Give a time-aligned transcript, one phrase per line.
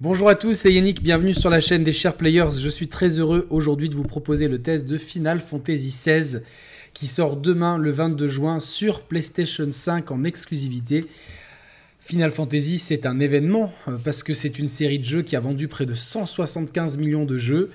[0.00, 2.50] Bonjour à tous, c'est Yannick, bienvenue sur la chaîne des Chers Players.
[2.58, 6.40] Je suis très heureux aujourd'hui de vous proposer le test de Final Fantasy XVI
[6.92, 11.06] qui sort demain le 22 juin sur PlayStation 5 en exclusivité.
[12.00, 15.40] Final Fantasy, c'est un événement euh, parce que c'est une série de jeux qui a
[15.40, 17.70] vendu près de 175 millions de jeux.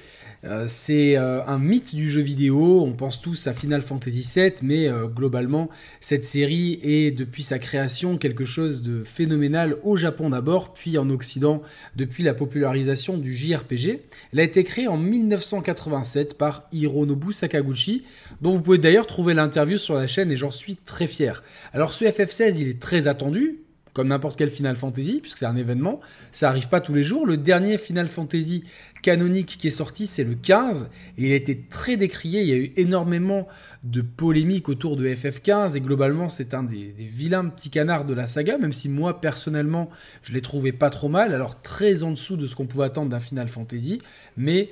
[0.45, 4.53] Euh, c'est euh, un mythe du jeu vidéo, on pense tous à Final Fantasy VII,
[4.63, 5.69] mais globalement,
[5.99, 11.09] cette série est depuis sa création quelque chose de phénoménal au Japon d'abord, puis en
[11.09, 11.61] Occident
[11.95, 14.02] depuis la popularisation du JRPG.
[14.33, 18.03] Elle a été créée en 1987 par Hironobu Sakaguchi,
[18.41, 21.44] dont vous pouvez d'ailleurs trouver l'interview sur la chaîne et j'en suis très fier.
[21.73, 23.59] Alors ce FF16, il est très attendu,
[23.94, 25.99] comme n'importe quel Final Fantasy, puisque c'est un événement.
[26.31, 27.25] Ça arrive pas tous les jours.
[27.25, 28.63] Le dernier Final Fantasy
[29.02, 32.41] canonique qui est sorti, c'est le 15, et il a été très décrié.
[32.41, 33.48] Il y a eu énormément
[33.84, 38.27] de polémiques autour de FF15, et globalement, c'est un des, vilains petits canards de la
[38.27, 39.89] saga, même si moi, personnellement,
[40.23, 41.34] je l'ai trouvé pas trop mal.
[41.34, 44.02] Alors, très en dessous de ce qu'on pouvait attendre d'un Final Fantasy,
[44.38, 44.70] mais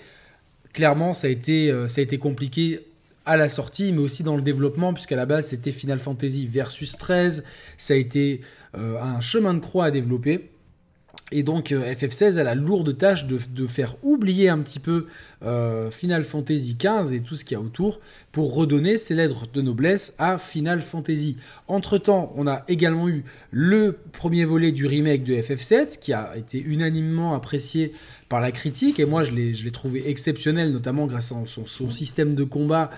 [0.74, 2.82] clairement, ça a été, euh, ça a été compliqué
[3.26, 6.98] à la sortie, mais aussi dans le développement, puisqu'à la base c'était Final Fantasy Versus
[6.98, 7.44] 13,
[7.76, 8.42] ça a été
[8.78, 10.50] euh, un chemin de croix à développer.
[11.34, 15.08] Et donc euh, FF16 a la lourde tâche de, faire oublier un petit peu
[15.44, 18.00] euh, Final Fantasy XV et tout ce qu'il y a autour
[18.32, 21.36] pour redonner ses lettres de noblesse à Final Fantasy.
[21.68, 26.62] Entre-temps, on a également eu le premier volet du remake de FF7 qui a été
[26.62, 27.92] unanimement apprécié
[28.30, 32.36] par la critique et moi je l'ai trouvé exceptionnel notamment grâce à son, son système
[32.36, 32.90] de combat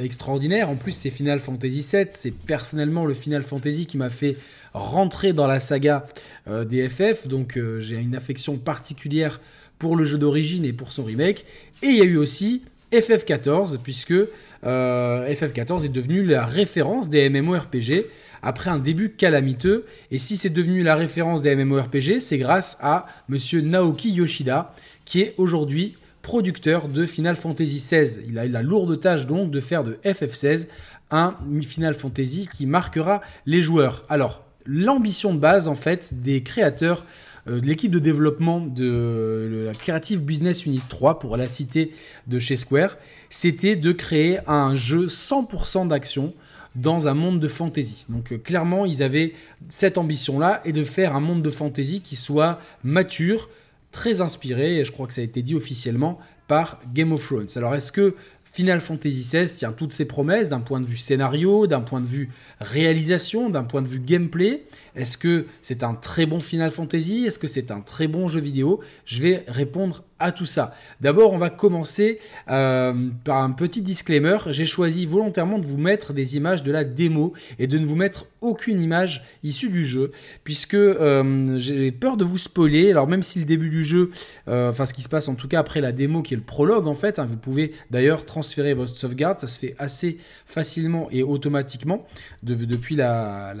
[0.00, 0.70] extraordinaire.
[0.70, 4.36] En plus c'est Final Fantasy VII, c'est personnellement le Final Fantasy qui m'a fait
[4.74, 6.04] rentrer dans la saga
[6.48, 9.40] euh, des FF, donc euh, j'ai une affection particulière
[9.78, 11.44] pour le jeu d'origine et pour son remake.
[11.82, 12.62] Et il y a eu aussi
[12.92, 18.06] FF14, puisque euh, FF14 est devenu la référence des MMORPG
[18.42, 19.86] après un début calamiteux.
[20.10, 25.20] Et si c'est devenu la référence des MMORPG, c'est grâce à monsieur Naoki Yoshida, qui
[25.20, 28.20] est aujourd'hui producteur de Final Fantasy XVI.
[28.28, 30.68] Il a eu la lourde tâche donc de faire de FF16
[31.10, 34.04] un Final Fantasy qui marquera les joueurs.
[34.08, 37.04] Alors, l'ambition de base en fait des créateurs
[37.48, 41.92] euh, de l'équipe de développement de la Creative Business Unit 3 pour la cité
[42.26, 42.96] de chez Square,
[43.30, 46.34] c'était de créer un jeu 100% d'action
[46.76, 48.06] dans un monde de fantasy.
[48.08, 49.34] Donc euh, clairement, ils avaient
[49.68, 53.50] cette ambition-là et de faire un monde de fantasy qui soit mature,
[53.90, 56.18] très inspiré, et je crois que ça a été dit officiellement,
[56.48, 57.48] par Game of Thrones.
[57.56, 58.14] Alors est-ce que
[58.52, 62.06] Final Fantasy XVI tient toutes ses promesses d'un point de vue scénario, d'un point de
[62.06, 62.28] vue
[62.60, 64.64] réalisation, d'un point de vue gameplay.
[64.94, 67.24] Est-ce que c'est un très bon Final Fantasy?
[67.24, 68.80] Est-ce que c'est un très bon jeu vidéo?
[69.06, 70.74] Je vais répondre tout ça.
[71.00, 74.36] D'abord, on va commencer euh, par un petit disclaimer.
[74.50, 77.96] J'ai choisi volontairement de vous mettre des images de la démo et de ne vous
[77.96, 80.12] mettre aucune image issue du jeu,
[80.44, 82.90] puisque euh, j'ai peur de vous spoiler.
[82.90, 84.10] Alors même si le début du jeu,
[84.46, 86.42] euh, enfin ce qui se passe en tout cas après la démo qui est le
[86.44, 91.08] prologue en fait, hein, vous pouvez d'ailleurs transférer votre sauvegarde, ça se fait assez facilement
[91.10, 92.06] et automatiquement
[92.42, 93.54] depuis la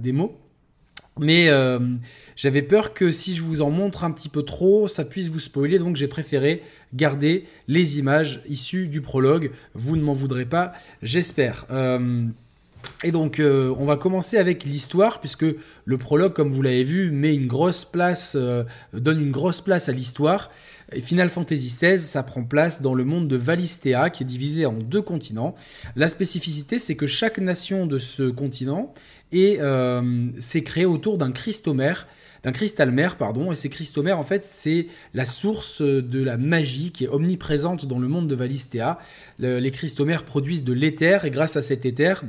[0.00, 0.38] démo.
[1.18, 1.78] Mais euh,
[2.36, 5.40] j'avais peur que si je vous en montre un petit peu trop, ça puisse vous
[5.40, 6.62] spoiler, donc j'ai préféré
[6.94, 9.50] garder les images issues du prologue.
[9.74, 11.66] Vous ne m'en voudrez pas, j'espère.
[11.70, 12.26] Euh,
[13.04, 15.46] et donc, euh, on va commencer avec l'histoire, puisque
[15.84, 18.36] le prologue, comme vous l'avez vu, met une grosse place,
[18.92, 20.50] donne une grosse place à l'histoire.
[20.92, 24.64] Et Final Fantasy XVI, ça prend place dans le monde de Valistea, qui est divisé
[24.64, 25.54] en deux continents.
[25.96, 28.94] La spécificité, c'est que chaque nation de ce continent
[29.34, 32.06] euh, c'est créé autour d'un cristomère
[32.44, 32.52] d'un
[33.18, 37.84] pardon, et ces cristomères, en fait, c'est la source de la magie qui est omniprésente
[37.84, 38.96] dans le monde de Valistea.
[39.40, 42.22] les cristomères produisent de l'éther, et grâce à cet éther,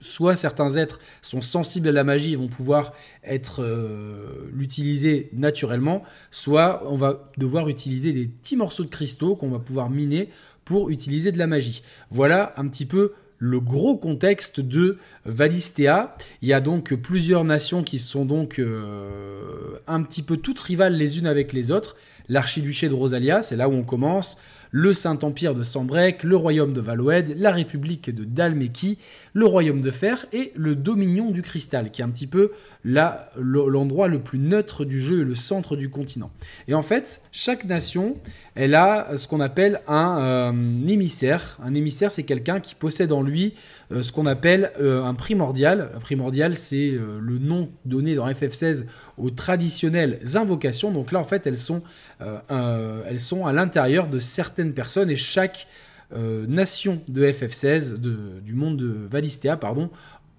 [0.00, 6.02] soit certains êtres sont sensibles à la magie et vont pouvoir être euh, l'utiliser naturellement,
[6.30, 10.30] soit on va devoir utiliser des petits morceaux de cristaux qu'on va pouvoir miner
[10.64, 11.82] pour utiliser de la magie.
[12.10, 16.14] Voilà un petit peu le gros contexte de Valistea.
[16.42, 20.94] Il y a donc plusieurs nations qui sont donc euh, un petit peu toutes rivales
[20.94, 21.96] les unes avec les autres.
[22.28, 24.36] L'archiduché de Rosalia, c'est là où on commence
[24.70, 28.98] le Saint-Empire de Sambrec, le royaume de Valoed, la République de Dalmeki,
[29.34, 32.52] le royaume de Fer et le Dominion du Cristal, qui est un petit peu
[32.84, 36.30] l'endroit le plus neutre du jeu et le centre du continent.
[36.68, 38.16] Et en fait, chaque nation,
[38.54, 41.58] elle a ce qu'on appelle un euh, émissaire.
[41.62, 43.54] Un émissaire, c'est quelqu'un qui possède en lui
[43.90, 45.90] ce qu'on appelle euh, un primordial.
[45.94, 48.86] Un primordial, c'est le nom donné dans FF16
[49.18, 50.90] aux traditionnelles invocations.
[50.90, 51.82] Donc là, en fait, elles sont,
[52.20, 55.66] elles sont à l'intérieur de certaines personnes et chaque
[56.12, 59.90] nation de FF16, du monde de Valistea, pardon,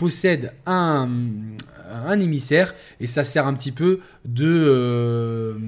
[0.01, 1.07] possède un,
[2.19, 5.59] émissaire et ça sert un petit peu de, euh,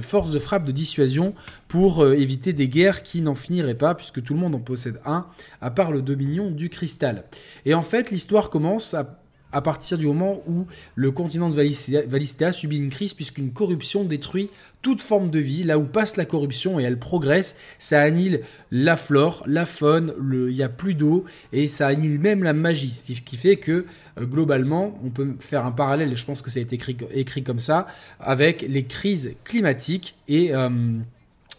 [0.00, 1.34] force de frappe, de dissuasion
[1.68, 4.98] pour euh, éviter des guerres qui n'en finiraient pas, puisque tout le monde en possède
[5.04, 5.26] un,
[5.60, 7.24] à part le dominion du cristal.
[7.66, 9.20] Et en fait, l'histoire commence à
[9.54, 10.66] à partir du moment où
[10.96, 14.50] le continent de Valistea subit une crise puisqu'une corruption détruit
[14.82, 15.62] toute forme de vie.
[15.62, 18.40] Là où passe la corruption et elle progresse, ça annule
[18.70, 22.92] la flore, la faune, il n'y a plus d'eau et ça annule même la magie.
[22.92, 23.86] Ce qui fait que
[24.18, 26.96] euh, globalement, on peut faire un parallèle, et je pense que ça a été écrit,
[27.12, 27.86] écrit comme ça,
[28.20, 30.54] avec les crises climatiques et...
[30.54, 30.98] Euh,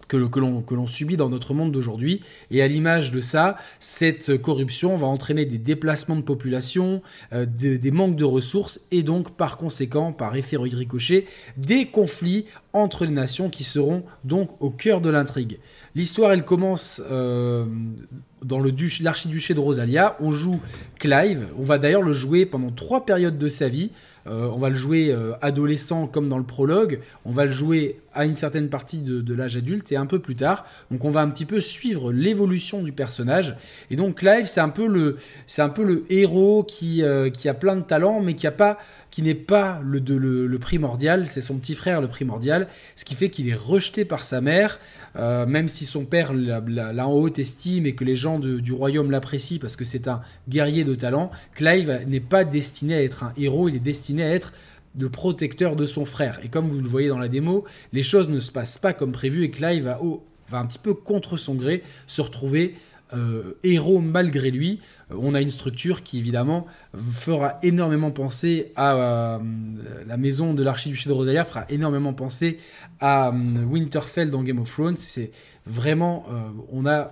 [0.08, 2.22] que, l'on subit dans notre monde d'aujourd'hui.
[2.52, 7.02] Et à l'image de ça, cette corruption va entraîner des déplacements de population,
[7.34, 11.26] euh, des, manques de ressources et donc par conséquent, par effet ricochet,
[11.58, 15.60] des conflits entre les nations qui seront donc au cœur de l'intrigue.
[15.96, 17.66] L'histoire, elle commence euh,
[18.44, 20.18] dans l'archiduché de Rosalia.
[20.20, 20.60] On joue
[21.00, 21.48] Clive.
[21.58, 23.92] On va d'ailleurs le jouer pendant trois périodes de sa vie.
[24.28, 28.00] Euh, on va le jouer euh, adolescent comme dans le prologue, on va le jouer
[28.16, 30.66] à une certaine partie de, l'âge adulte et un peu plus tard.
[30.90, 33.56] Donc on va un petit peu suivre l'évolution du personnage.
[33.92, 37.50] Et donc Clive, c'est un peu le, c'est un peu le héros qui, euh, qui
[37.50, 42.02] a plein de talents, mais qui n'est pas le, le, primordial, c'est son petit frère
[42.02, 44.80] le primordial, ce qui fait qu'il est rejeté par sa mère,
[45.16, 49.60] même si son père l'a en haute estime et que les gens du royaume l'apprécient
[49.60, 53.70] parce que c'est un guerrier de talent, Clive n'est pas destiné à être un héros,
[53.70, 54.54] il est destiné à être
[54.98, 56.40] le protecteur de son frère.
[56.44, 59.12] Et comme vous le voyez dans la démo, les choses ne se passent pas comme
[59.12, 60.00] prévu et Clive va,
[60.50, 62.76] va un petit peu contre son gré se retrouver
[63.14, 64.80] euh, héros malgré lui.
[65.12, 66.66] Euh, on a une structure qui évidemment
[66.96, 69.40] fera énormément penser à euh,
[70.08, 72.58] la maison de l'archiduché de Rosalia, fera énormément penser
[73.00, 74.96] à Winterfell dans Game of Thrones.
[74.96, 75.32] C'est
[75.68, 76.26] vraiment,
[76.72, 77.12] on a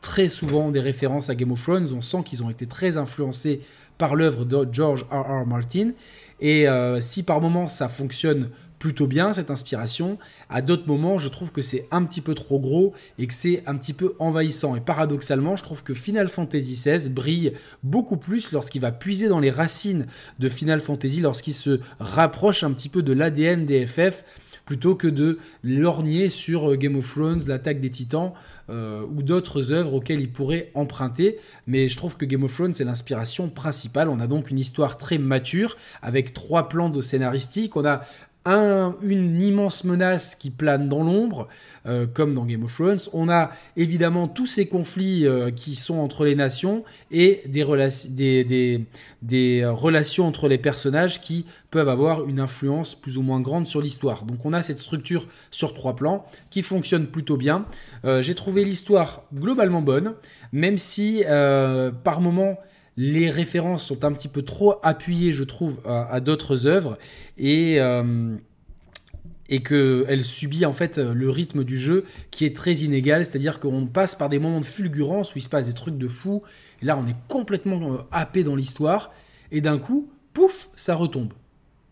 [0.00, 1.88] très souvent des références à Game of Thrones.
[1.94, 3.60] On sent qu'ils ont été très influencés
[3.98, 5.42] par l'œuvre de George R.
[5.42, 5.46] R.
[5.46, 5.92] Martin.
[6.42, 8.50] Et euh, si par moments ça fonctionne
[8.80, 10.18] plutôt bien cette inspiration,
[10.50, 13.62] à d'autres moments je trouve que c'est un petit peu trop gros et que c'est
[13.66, 14.74] un petit peu envahissant.
[14.74, 17.52] Et paradoxalement, je trouve que Final Fantasy XVI brille
[17.84, 20.08] beaucoup plus lorsqu'il va puiser dans les racines
[20.40, 24.24] de Final Fantasy, lorsqu'il se rapproche un petit peu de l'ADN des FF
[24.64, 28.32] plutôt que de lorgner sur euh, Game of Thrones, l'attaque des titans
[28.70, 31.38] euh, ou d'autres œuvres auxquelles il pourrait emprunter.
[31.66, 34.08] Mais je trouve que Game of Thrones c'est l'inspiration principale.
[34.08, 37.76] On a donc une histoire très mature avec trois plans de scénaristique.
[37.76, 38.02] On a
[38.46, 41.48] une immense menace qui plane dans l'ombre,
[41.86, 42.98] euh, comme dans Game of Thrones.
[43.12, 48.86] On a évidemment tous ces conflits euh, qui sont entre les nations et des,
[49.22, 53.80] des, relations entre les personnages qui peuvent avoir une influence plus ou moins grande sur
[53.80, 54.24] l'histoire.
[54.24, 57.66] Donc on a cette structure sur trois plans qui fonctionne plutôt bien.
[58.04, 60.14] Euh, j'ai trouvé l'histoire globalement bonne,
[60.52, 61.22] même si
[62.04, 62.58] par moments
[62.96, 66.98] les références sont un petit peu trop appuyées, je trouve, à, d'autres œuvres.
[67.38, 68.36] Et euh,
[69.52, 73.86] et qu'elle subit en fait le rythme du jeu qui est très inégal, c'est-à-dire qu'on
[73.86, 76.42] passe par des moments de fulgurance où il se passe des trucs de fou,
[76.80, 79.12] et là on est complètement euh, happé dans l'histoire,
[79.50, 81.34] et d'un coup, pouf, ça retombe.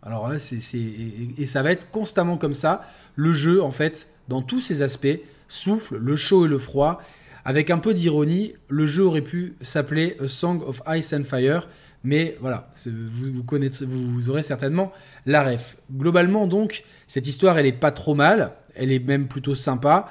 [0.03, 2.87] Alors là, c'est, et, ça va être constamment comme ça.
[3.15, 7.03] Le jeu, en fait, dans tous ses aspects, souffle le chaud et le froid,
[7.45, 11.69] avec un peu d'ironie, le jeu aurait pu s'appeler A Song of Ice and Fire,
[12.03, 14.93] mais voilà, vous, vous, connaissez, vous, aurez certainement
[15.27, 15.77] la ref.
[15.93, 20.09] Globalement, donc, cette histoire, elle est pas trop mal, elle est même plutôt sympa.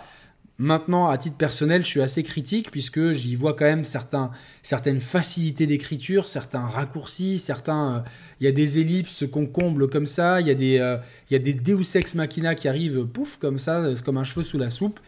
[0.62, 5.68] Maintenant, à titre personnel, je suis assez critique puisque j'y vois quand même certaines facilités
[5.68, 7.96] d'écriture, certains raccourcis, certains.
[7.96, 8.10] Euh,
[8.42, 10.98] il y a des ellipses qu'on comble comme ça, il y a des, euh,
[11.32, 14.58] y a des Deus ex machina qui arrivent, pouf, comme ça, comme un cheveu sous
[14.58, 15.00] la soupe.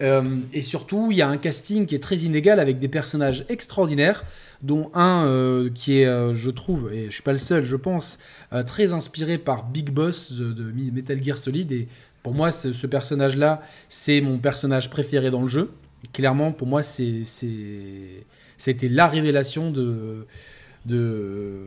[0.00, 3.44] Euh, et surtout, il y a un casting qui est très inégal avec des personnages
[3.48, 4.24] extraordinaires,
[4.62, 7.76] dont un euh, qui est, euh, je trouve, et je suis pas le seul, je
[7.76, 8.18] pense,
[8.66, 11.70] très inspiré par Big Boss de, Metal Gear Solid.
[11.72, 11.88] Et
[12.22, 15.70] pour moi, ce, personnage-là, c'est mon personnage préféré dans le jeu.
[16.12, 20.26] Clairement, pour moi, c'est, c'était la révélation de,
[20.86, 21.66] de,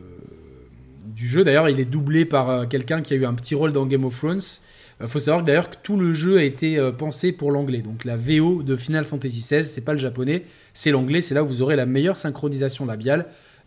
[1.04, 1.44] du jeu.
[1.44, 4.16] D'ailleurs, il est doublé par quelqu'un qui a eu un petit rôle dans Game of
[4.16, 4.40] Thrones.
[5.00, 7.80] Il euh, faut savoir d'ailleurs que tout le jeu a été euh, pensé pour l'anglais.
[7.80, 11.20] Donc la VO de Final Fantasy XVI, c'est pas le japonais, c'est l'anglais.
[11.20, 13.26] C'est là où vous aurez la meilleure synchronisation labiale.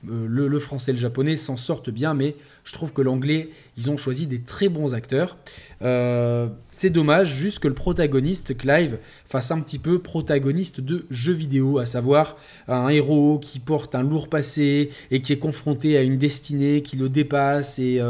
[0.09, 3.89] Euh, le, français et le japonais s'en sortent bien, mais je trouve que l'anglais, ils
[3.89, 5.37] ont choisi des très bons acteurs.
[5.81, 11.79] c'est dommage juste que le protagoniste, Clive, fasse un petit peu protagoniste de jeux vidéo,
[11.79, 12.37] à savoir
[12.69, 16.95] un héros qui porte un lourd passé et qui est confronté à une destinée qui
[16.95, 18.01] le dépasse et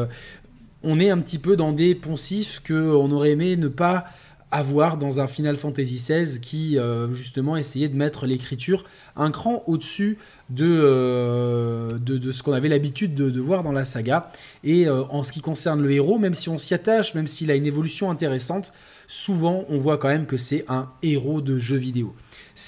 [0.83, 4.05] on est un petit peu dans des poncifs qu'on aurait aimé ne pas
[4.51, 6.79] avoir dans un Final Fantasy XVI qui
[7.12, 8.83] justement essayait de mettre l'écriture
[9.15, 10.17] un cran au-dessus
[10.50, 14.31] de, de, ce qu'on avait l'habitude de, voir dans la saga.
[14.63, 17.55] Et en ce qui concerne le héros, même si on s'y attache, même s'il a
[17.55, 18.74] une évolution intéressante,
[19.07, 22.15] souvent on voit quand même que c'est un héros de jeu vidéo.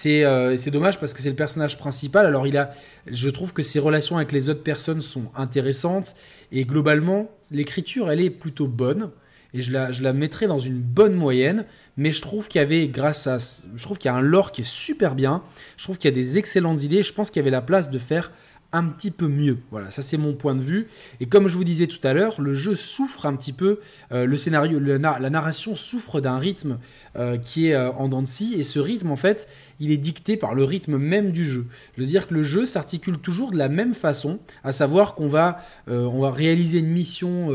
[0.06, 2.26] Euh, c'est dommage parce que c'est le personnage principal.
[2.26, 2.72] Alors il a,
[3.08, 6.16] je trouve que ses relations avec les autres personnes sont intéressantes
[6.52, 9.12] et globalement l'écriture elle est plutôt bonne
[9.54, 11.66] et je la, je la mettrais dans une bonne moyenne.
[11.98, 13.38] Mais je trouve qu'il y avait, grâce à,
[13.76, 15.44] je trouve qu'il y a un lore qui est super bien.
[15.78, 17.04] Je trouve qu'il y a des excellentes idées.
[17.04, 18.32] Je pense qu'il y avait la place de faire
[18.74, 19.58] un petit peu mieux.
[19.70, 20.88] Voilà, ça c'est mon point de vue.
[21.20, 23.80] Et comme je vous disais tout à l'heure, le jeu souffre un petit peu,
[24.12, 26.80] euh, le scénario, la narration souffre d'un rythme
[27.18, 29.50] euh, qui est euh, en dents de scie, et ce rythme en fait,
[29.80, 31.66] il est dicté par le rythme même du jeu.
[31.96, 35.28] Je veux dire que le jeu s'articule toujours de la même façon, à savoir qu'on
[35.28, 37.50] va, va réaliser une mission,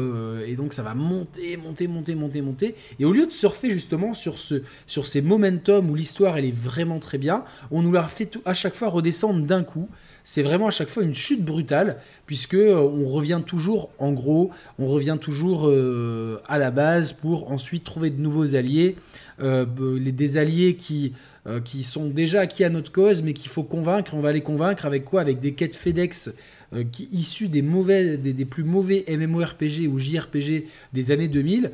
[0.45, 4.13] et donc ça va monter, monter, monter, monter, monter, et au lieu de surfer justement
[4.13, 8.03] sur, ce, sur ces momentum où l'histoire elle est vraiment très bien, on nous la
[8.09, 9.89] fait tout, à chaque fois redescendre d'un coup
[10.29, 14.51] c'est vraiment à chaque fois une chute brutale, puisque euh, on revient toujours, en gros,
[14.81, 18.97] on revient toujours euh, à la base pour ensuite trouver de nouveaux alliés,
[19.41, 19.65] euh,
[20.01, 21.13] des alliés qui,
[21.63, 24.15] qui sont déjà acquis à notre cause, mais qu'il faut convaincre.
[24.15, 25.21] On va les convaincre avec quoi?
[25.21, 26.33] Avec des quêtes FedEx
[26.73, 31.71] euh, qui, issus des, des, plus mauvais MMORPG ou JRPG des années 2000.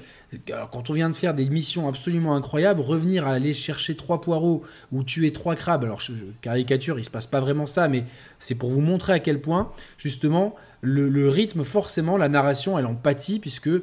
[0.70, 4.62] quand on vient de faire des missions absolument incroyables, revenir à aller chercher trois poireaux
[4.90, 6.02] ou tuer trois crabes, alors
[6.40, 8.04] caricature, il se passe pas vraiment ça, mais
[8.38, 12.94] c'est pour vous montrer à quel point, justement, le, rythme, forcément, la narration, elle en
[12.94, 13.80] pâtit, puisque euh,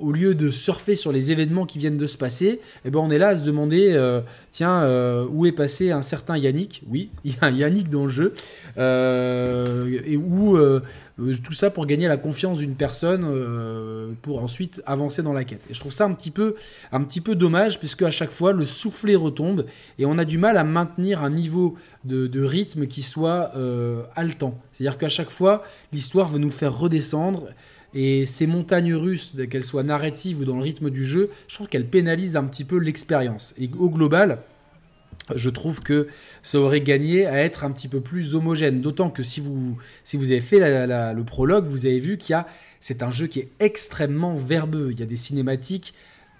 [0.00, 3.10] au lieu de surfer sur les événements qui viennent de se passer, eh ben, on
[3.10, 4.20] est là à se demander, euh,
[4.52, 6.82] tiens, euh, où est passé un certain Yannick?
[6.88, 8.34] Oui, il y a un Yannick dans le jeu,
[8.76, 10.58] et où
[11.42, 15.64] tout ça pour gagner la confiance d'une personne pour ensuite avancer dans la quête.
[15.70, 16.54] Et je trouve ça un petit peu,
[16.92, 19.66] un petit peu dommage puisque à chaque fois le soufflet retombe
[19.98, 24.58] et on a du mal à maintenir un niveau de, rythme qui soit euh, haletant.
[24.72, 27.48] C'est-à-dire qu'à chaque fois, l'histoire veut nous faire redescendre.
[27.94, 31.68] Et ces montagnes russes, qu'elles soient narratives ou dans le rythme du jeu, je trouve
[31.68, 33.54] qu'elles pénalisent un petit peu l'expérience.
[33.58, 34.42] Et au global,
[35.34, 36.08] je trouve que
[36.42, 38.80] ça aurait gagné à être un petit peu plus homogène.
[38.80, 42.34] D'autant que si vous, si vous avez fait le prologue, vous avez vu qu'il y
[42.34, 42.46] a,
[42.80, 44.90] c'est un jeu qui est extrêmement verbeux.
[44.92, 45.94] Il y a des cinématiques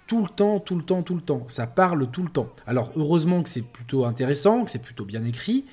[0.09, 1.45] tout le temps, tout le temps, tout le temps.
[1.49, 2.49] Ça parle tout le temps.
[2.65, 5.65] Alors heureusement que c'est plutôt intéressant, que c'est plutôt bien écrit,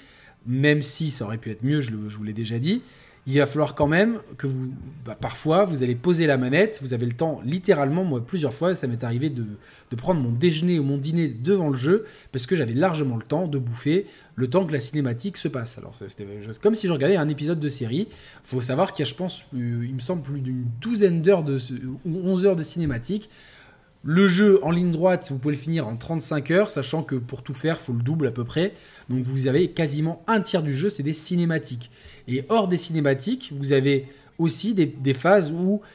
[0.45, 2.83] même si ça aurait pu être mieux, je, vous l'ai déjà dit.
[3.29, 4.73] Il va falloir quand même que vous,
[5.05, 8.77] bah, parfois, vous allez poser la manette, vous avez le temps, littéralement, moi plusieurs fois,
[8.77, 9.45] ça m'est arrivé de,
[9.97, 13.49] prendre mon déjeuner ou mon dîner devant le jeu, parce que j'avais largement le temps
[13.49, 14.07] de bouffer,
[14.37, 15.77] le temps que la cinématique se passe.
[15.79, 16.27] Alors c'était
[16.63, 18.09] comme si je regardais un épisode de série.
[18.45, 21.45] Faut savoir qu'il y a, je pense, il me semble plus d'une douzaine d'heures
[22.05, 23.29] ou 11 heures de cinématique.
[24.09, 27.43] Le jeu en ligne droite, vous pouvez le finir en 35 heures, sachant que pour
[27.43, 28.73] tout faire, il faut le double à peu près.
[29.11, 31.91] Donc vous avez quasiment un tiers du jeu, c'est des cinématiques.
[32.29, 34.07] Et hors des cinématiques, vous avez
[34.39, 35.53] aussi des, phases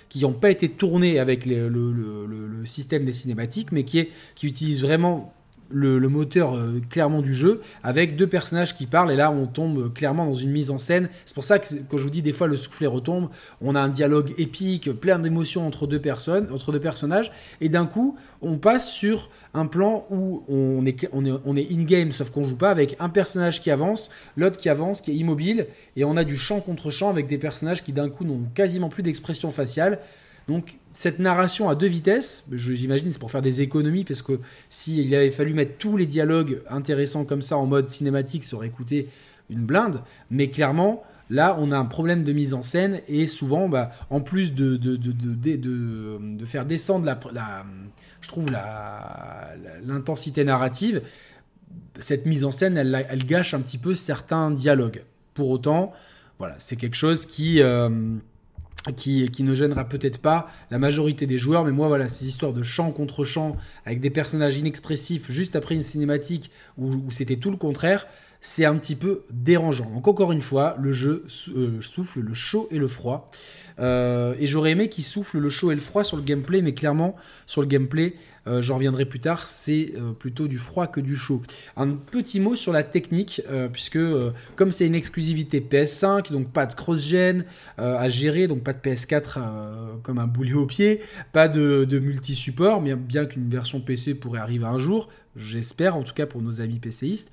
[0.10, 4.10] qui n'ont pas été tournées avec le, système des cinématiques, mais qui
[4.44, 5.34] utilisent vraiment
[5.72, 9.94] le, moteur euh, clairement du jeu avec deux personnages qui parlent et là on tombe
[9.94, 11.10] clairement dans une mise en scène.
[11.26, 13.30] C'est pour ça que quand je vous dis des fois le soufflet retombe,
[13.62, 17.86] on a un dialogue épique, plein d'émotions entre deux personnes, entre deux personnages et d'un
[17.86, 22.30] coup on passe sur un plan où on est, on est, on est in-game sauf
[22.30, 26.04] qu'on joue pas avec un personnage qui avance, l'autre qui avance, qui est immobile et
[26.04, 29.04] on a du champ contre champ avec des personnages qui d'un coup n'ont quasiment plus
[29.04, 30.00] d'expression faciale.
[30.52, 35.16] Donc cette narration à deux vitesses, j'imagine c'est pour faire des économies, parce que s'il
[35.16, 39.08] avait fallu mettre tous les dialogues intéressants comme ça en mode cinématique, ça aurait coûté
[39.50, 40.02] une blinde.
[40.30, 44.20] Mais clairement, là, on a un problème de mise en scène, et souvent, bah, en
[44.20, 44.78] plus de,
[46.44, 47.18] faire descendre
[48.20, 48.52] je trouve
[49.86, 51.02] l'intensité narrative,
[51.98, 55.06] cette mise en scène, elle, elle, gâche un petit peu certains dialogues.
[55.34, 55.94] Pour autant,
[56.40, 57.62] voilà, c'est quelque chose qui...
[57.62, 58.18] Euh,
[58.96, 62.64] qui, ne gênera peut-être pas la majorité des joueurs, mais moi voilà, ces histoires de
[62.64, 67.58] champ contre champ avec des personnages inexpressifs juste après une cinématique où, c'était tout le
[67.58, 68.08] contraire,
[68.40, 69.90] c'est un petit peu dérangeant.
[69.92, 73.30] Donc encore une fois, le jeu euh, souffle le chaud et le froid.
[73.82, 76.74] Euh, et j'aurais aimé qu'il souffle le chaud et le froid sur le gameplay, mais
[76.74, 77.16] clairement,
[77.48, 78.14] sur le gameplay,
[78.48, 81.42] euh, j'en reviendrai plus tard, c'est euh, plutôt du froid que du chaud.
[81.78, 83.42] Un petit mot sur la technique,
[83.74, 84.00] puisque
[84.56, 87.46] comme c'est une exclusivité PS5, donc pas de cross-gen
[87.78, 89.40] à gérer, donc pas de PS4
[90.04, 94.66] comme un boulet au pied, pas de, multi-support, bien, bien qu'une version PC pourrait arriver
[94.66, 97.32] un jour, j'espère, en tout cas pour nos amis PCistes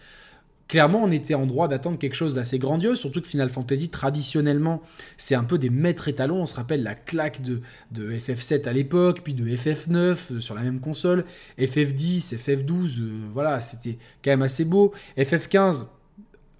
[0.68, 4.82] clairement, on était en droit d'attendre quelque chose d'assez grandiose, surtout que Final Fantasy, traditionnellement,
[5.16, 6.42] c'est un peu des maîtres étalons.
[6.42, 10.54] On se rappelle la claque de, de FF7 à l'époque, puis de FF9 euh, sur
[10.54, 11.24] la même console,
[11.58, 14.92] FF10, FF12, euh, voilà, c'était quand même assez beau.
[15.16, 15.86] FF15,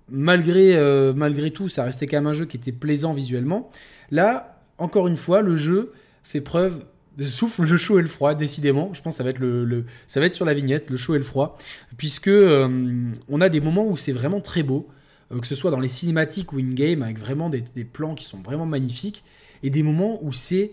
[0.08, 3.68] malgré, euh, malgré tout, ça restait quand même un jeu qui était plaisant visuellement.
[4.10, 6.84] Là, encore une fois, le jeu fait preuve
[7.24, 8.90] souffle le chaud et le froid, décidément.
[8.94, 11.58] Je pense que ça va être, sur la vignette, le chaud et le froid,
[11.96, 14.88] puisque euh, on a des moments où c'est vraiment très beau,
[15.32, 18.38] euh, que ce soit dans les cinématiques ou in-game, avec vraiment des, plans qui sont
[18.38, 19.24] vraiment magnifiques,
[19.62, 20.72] et des moments où c'est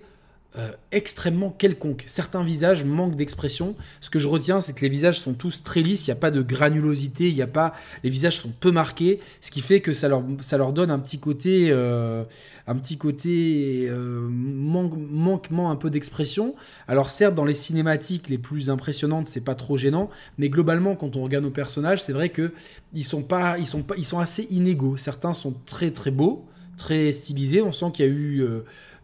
[0.57, 2.05] euh, extrêmement quelconque.
[2.07, 3.75] Certains visages manquent d'expression.
[3.99, 6.19] Ce que je retiens, c'est que les visages sont tous très lisses, il n'y a
[6.19, 7.73] pas de granulosité, il y a pas,
[8.05, 10.99] les visages sont peu marqués, ce qui fait que ça leur, ça leur donne un
[10.99, 12.23] petit côté, euh,
[12.67, 16.55] un petit côté euh, manquement un peu d'expression.
[16.87, 21.17] Alors certes, dans les cinématiques les plus impressionnantes, c'est pas trop gênant, mais globalement, quand
[21.17, 22.53] on regarde nos personnages, c'est vrai que
[22.93, 24.95] ils sont pas, sont sont assez inégaux.
[24.95, 26.45] Certains sont très très beaux,
[26.77, 27.61] très stylisés.
[27.61, 28.47] On sent qu'il y a eu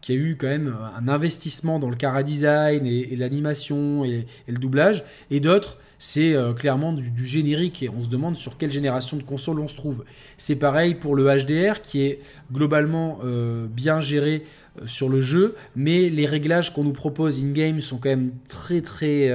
[0.02, 4.58] qui a eu quand même un investissement dans le cara design et, l'animation et, le
[4.58, 9.18] doublage, et d'autres, c'est euh, clairement du, générique et on se demande sur quelle génération
[9.18, 10.04] de console on se trouve.
[10.38, 12.20] C'est pareil pour le HDR qui est
[12.52, 14.44] globalement euh, bien géré
[14.82, 18.82] euh, sur le jeu, mais les réglages qu'on nous propose in-game sont quand même très
[18.82, 19.32] très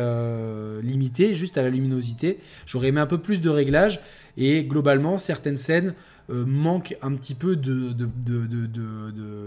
[0.83, 2.39] limités, juste à la luminosité.
[2.67, 4.01] J'aurais aimé un peu plus de réglages
[4.37, 5.95] et globalement certaines scènes
[6.31, 7.57] euh, manque un petit peu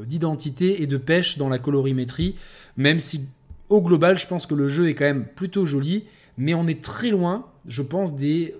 [0.08, 2.36] d'identité et de pêche dans la colorimétrie,
[2.78, 3.28] même si
[3.70, 6.06] au global, je pense que le jeu est quand même plutôt joli,
[6.38, 8.56] mais on est très loin, je pense, des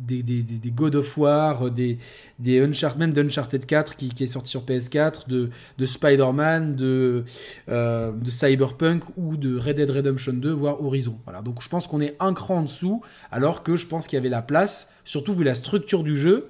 [0.00, 1.98] des, God of War, des,
[2.38, 7.24] des Uncharted, même d'Uncharted 4 qui, est sorti sur PS4, de, de Spider-Man, de,
[7.68, 11.18] euh, de Cyberpunk ou de Red Dead Redemption 2, voire Horizon.
[11.24, 14.16] Voilà, donc je pense qu'on est un cran en dessous, alors que je pense qu'il
[14.16, 16.48] y avait la place, surtout vu la structure du jeu,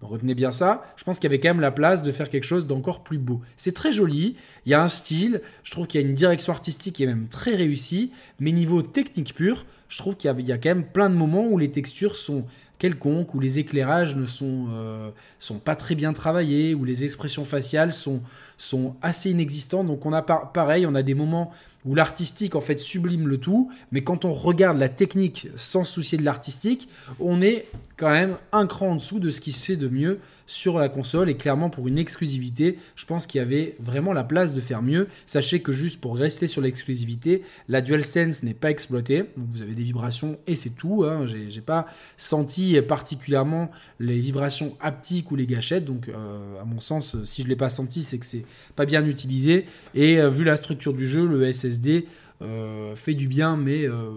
[0.00, 2.44] Retenez bien ça, je pense qu'il y avait quand même la place de faire quelque
[2.44, 3.40] chose d'encore plus beau.
[3.56, 6.52] C'est très joli, il y a un style, je trouve qu'il y a une direction
[6.52, 10.58] artistique qui est même très réussie, mais niveau technique pur, je trouve qu'il y, a
[10.58, 12.44] quand même plein de moments où les textures sont
[12.78, 17.44] quelconques, où les éclairages ne sont, euh, sont pas très bien travaillés, où les expressions
[17.44, 18.20] faciales sont,
[18.58, 19.86] sont assez inexistantes.
[19.86, 21.50] Donc on a pareil, on a des moments
[21.86, 25.94] où l'artistique en fait sublime le tout, mais quand on regarde la technique sans se
[25.94, 26.88] soucier de l'artistique,
[27.20, 30.20] on est quand même un cran en dessous de ce qui se fait de mieux
[30.48, 34.24] sur la console et clairement pour une exclusivité, je pense qu'il y avait vraiment la
[34.24, 35.08] place de faire mieux.
[35.26, 39.82] Sachez que juste pour rester sur l'exclusivité, la DualSense n'est pas exploitée, vous avez des
[39.82, 41.04] vibrations et c'est tout.
[41.04, 41.26] Hein.
[41.26, 47.22] J'ai pas senti particulièrement les vibrations haptiques ou les gâchettes, donc euh, à mon sens,
[47.24, 48.44] si je l'ai pas senti, c'est que c'est
[48.76, 49.66] pas bien utilisé.
[49.94, 52.06] Et euh, vu la structure du jeu, le SSD
[52.40, 54.10] euh, fait du bien, mais euh,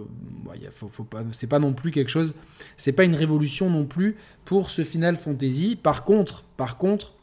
[1.09, 2.33] pas, c'est pas non plus quelque chose,
[2.77, 4.15] c'est pas une révolution non plus
[4.45, 5.77] pour ce Final Fantasy.
[5.81, 7.13] Par contre, par contre,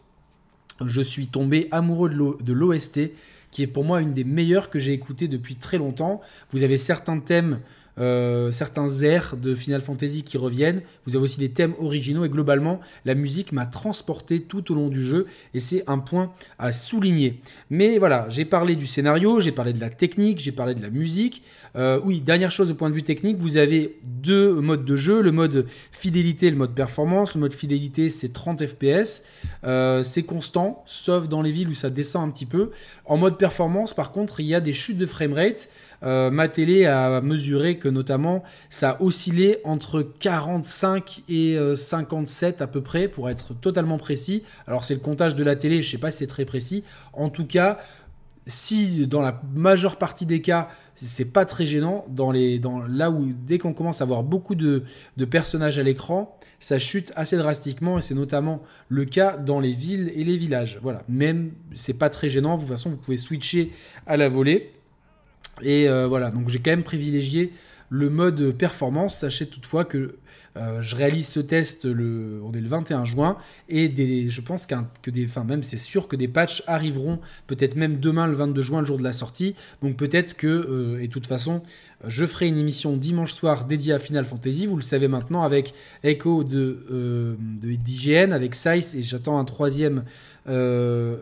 [0.84, 3.12] je suis tombé amoureux de l'OST,
[3.50, 6.20] qui est pour moi une des meilleures que j'ai écoutées depuis très longtemps.
[6.52, 7.60] Vous avez certains thèmes
[7.98, 10.82] euh, certains airs de Final Fantasy qui reviennent.
[11.04, 14.88] Vous avez aussi des thèmes originaux et globalement, la musique m'a transporté tout au long
[14.88, 17.40] du jeu et c'est un point à souligner.
[17.70, 20.90] Mais voilà, j'ai parlé du scénario, j'ai parlé de la technique, j'ai parlé de la
[20.90, 21.42] musique.
[21.76, 25.20] Euh, oui, dernière chose au point de vue technique, vous avez deux modes de jeu,
[25.20, 27.34] le mode fidélité et le mode performance.
[27.34, 29.22] Le mode fidélité, c'est 30 FPS.
[29.64, 32.70] Euh, c'est constant, sauf dans les villes où ça descend un petit peu.
[33.04, 35.68] En mode performance, par contre, il y a des chutes de framerate.
[36.02, 42.66] Euh, ma télé a mesuré que notamment ça oscillait entre 45 et 57 euh, à
[42.66, 44.42] peu près pour être totalement précis.
[44.66, 46.84] Alors c'est le comptage de la télé, je sais pas si c'est très précis.
[47.12, 47.78] En tout cas,
[48.46, 53.10] si dans la majeure partie des cas c'est pas très gênant, dans les, dans, là
[53.10, 54.82] où dès qu'on commence à avoir beaucoup de,
[55.16, 59.72] de personnages à l'écran, ça chute assez drastiquement et c'est notamment le cas dans les
[59.72, 60.80] villes et les villages.
[60.82, 62.56] Voilà, même c'est pas très gênant.
[62.56, 63.72] De toute façon, vous pouvez switcher
[64.06, 64.72] à la volée.
[65.62, 67.52] Et euh, voilà, donc j'ai quand même privilégié
[67.90, 69.16] le mode performance.
[69.18, 70.16] Sachez toutefois que
[70.56, 73.36] euh, je réalise ce test le, on est le 21 juin
[73.68, 78.00] et je pense que des, enfin même c'est sûr que des patchs arriveront peut-être même
[78.00, 79.54] demain le 22 juin, le jour de la sortie.
[79.82, 81.62] Donc peut-être que, euh, et de toute façon,
[82.06, 84.66] je ferai une émission dimanche soir dédiée à Final Fantasy.
[84.66, 90.04] Vous le savez maintenant avec Echo de, d'IGN, avec Size et j'attends un troisième
[90.48, 91.14] euh,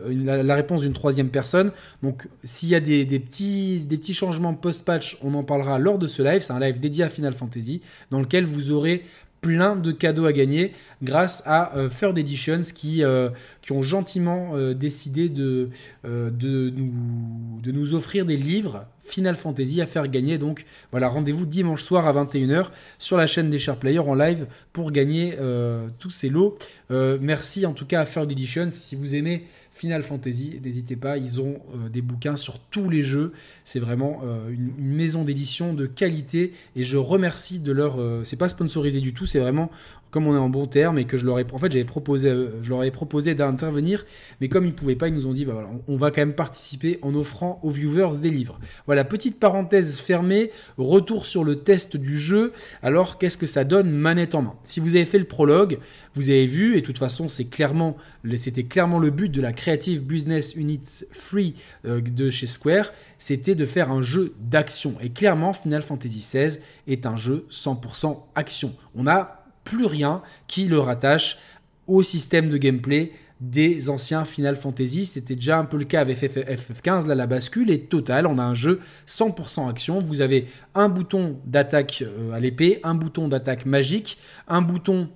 [0.43, 1.71] la, réponse d'une troisième personne.
[2.03, 6.07] Donc s'il y a des, petits, des petits changements post-patch, on en parlera lors de
[6.07, 6.41] ce live.
[6.41, 9.03] C'est un live dédié à Final Fantasy dans lequel vous aurez
[9.41, 13.29] plein de cadeaux à gagner grâce à euh, Third Editions qui, euh,
[13.61, 15.69] qui ont gentiment décidé de,
[16.03, 20.37] de, nous, de nous offrir des livres Final Fantasy à faire gagner.
[20.37, 22.67] Donc voilà, rendez-vous dimanche soir à 21h
[22.99, 26.57] sur la chaîne des Sharp Players en live pour gagner euh, tous ces lots.
[26.91, 28.67] Euh, merci en tout cas à Third Edition.
[28.69, 29.45] Si vous aimez
[29.77, 33.33] Final Fantasy, n'hésitez pas, ils ont euh, des bouquins sur tous les jeux.
[33.63, 37.99] C'est vraiment une, une, maison d'édition de qualité et je remercie de leur.
[38.25, 39.69] c'est pas sponsorisé du tout, c'est vraiment
[40.11, 44.05] comme on est en bon terme et que je leur ai, proposé, d'intervenir,
[44.39, 46.99] mais comme ils pouvaient pas, ils nous ont dit, bah on va quand même participer
[47.01, 48.59] en offrant aux viewers des livres.
[48.85, 52.53] Voilà, petite parenthèse fermée, retour sur le test du jeu.
[52.81, 54.53] Alors, qu'est-ce que ça donne manette en main?
[54.63, 55.79] Si vous avez fait le prologue,
[56.13, 57.97] vous avez vu, et de toute façon, c'est clairement,
[58.37, 61.53] c'était clairement le but de la Creative Business Unit Free
[61.83, 64.95] euh, de chez Square, c'était de faire un jeu d'action.
[65.01, 68.73] Et clairement, Final Fantasy XVI est un jeu 100% action.
[68.95, 71.39] On n'a plus rien qui le rattache
[71.85, 75.05] au système de gameplay des anciens Final Fantasy.
[75.05, 77.05] C'était déjà un peu le cas avec FF15.
[77.05, 78.25] Là, la bascule est totale.
[78.25, 79.99] On a un jeu 100% action.
[79.99, 85.09] Vous avez un bouton d'attaque euh, à l'épée, un bouton d'attaque magique, un bouton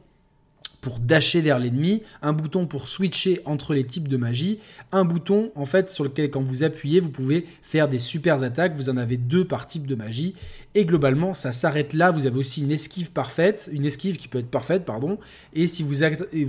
[0.82, 4.60] pour dasher vers l'ennemi, un bouton pour switcher entre les types de magie,
[4.92, 8.76] un bouton en fait sur lequel quand vous appuyez vous pouvez faire des super attaques,
[8.76, 10.36] vous en avez deux par type de magie
[10.76, 14.40] et globalement ça s'arrête là, vous avez aussi une esquive parfaite, une esquive qui peut
[14.40, 15.18] être parfaite pardon
[15.54, 16.04] et si vous,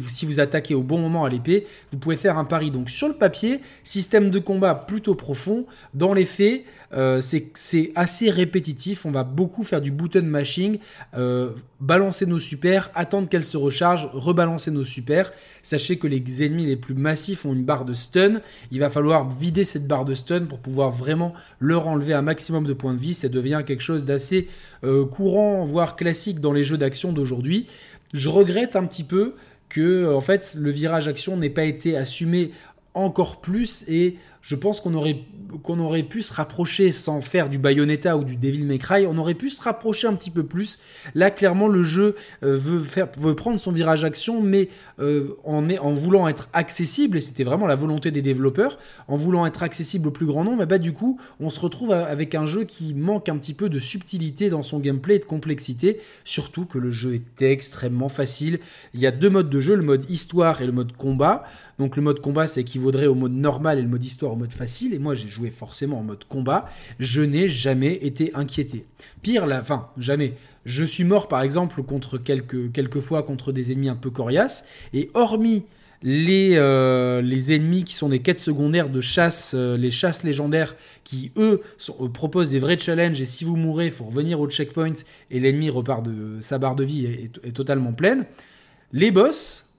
[0.08, 2.70] si vous attaquez au bon moment à l'épée, vous pouvez faire un pari.
[2.70, 8.30] Donc sur le papier, système de combat plutôt profond, dans les faits euh, c'est assez
[8.30, 9.06] répétitif.
[9.06, 10.78] On va beaucoup faire du button mashing,
[11.16, 15.32] euh, balancer nos super, attendre qu'elles se rechargent, rebalancer nos super.
[15.62, 18.40] Sachez que les ennemis les plus massifs ont une barre de stun.
[18.70, 22.66] Il va falloir vider cette barre de stun pour pouvoir vraiment leur enlever un maximum
[22.66, 23.14] de points de vie.
[23.14, 24.48] Ça devient quelque chose d'assez
[24.85, 27.66] euh, courant, voire classique dans les jeux d'action d'aujourd'hui.
[28.12, 29.35] Je regrette un petit peu
[29.68, 32.51] que en fait le virage action n'ait pas été assumé
[32.94, 35.24] encore plus et je pense qu'on aurait,
[35.66, 39.35] aurait pu se rapprocher sans faire du Bayonetta ou du Devil May Cry, on aurait
[39.35, 40.81] pu se rapprocher un petit peu plus.
[41.14, 45.68] Là, clairement, le jeu euh, veut, faire, veut prendre son virage action, mais euh, en,
[45.70, 50.09] en voulant être accessible, et c'était vraiment la volonté des développeurs, en voulant être accessible
[50.09, 53.28] au plus grand nombre, bah, du coup, on se retrouve avec un jeu qui manque
[53.28, 57.14] un petit peu de subtilité dans son gameplay et de complexité, surtout que le jeu
[57.14, 58.59] est extrêmement facile.
[58.92, 61.44] Il y a deux modes de jeu, le mode histoire et le mode combat.
[61.78, 64.53] Donc le mode combat, ça équivaudrait au mode normal et le mode histoire en mode
[64.53, 66.66] facile, et moi j'ai joué forcément en mode combat,
[66.99, 68.85] je n'ai jamais été inquiété.
[69.23, 70.35] Pire, la fin, jamais.
[70.64, 74.64] Je suis mort par exemple contre quelques, quelques fois contre des ennemis un peu coriaces,
[74.92, 75.64] et hormis
[76.03, 80.75] les, euh, les ennemis qui sont des quêtes secondaires de chasse, euh, les chasses légendaires,
[81.05, 81.62] qui eux
[82.01, 84.92] euh, proposent des vrais challenges, et si vous mourrez, il faut revenir au checkpoint,
[85.31, 88.27] et l'ennemi repart de sa barre de vie est totalement pleine.
[88.92, 89.71] Les boss,